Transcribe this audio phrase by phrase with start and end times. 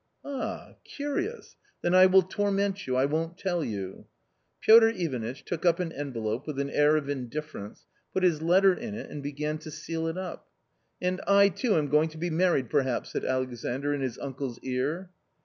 [0.25, 0.77] "Ah!
[0.83, 1.55] curious?
[1.83, 4.07] then I will torment you: I won't tell you."
[4.59, 8.73] Piotr Ivanitch took up an envelope with an air of in difference, put his letter
[8.73, 10.49] in it and began to seal it up.
[10.99, 14.17] *J l" And I too am going to be married perhaps!" said ^Alexandr in his
[14.17, 15.11] uncle's ear.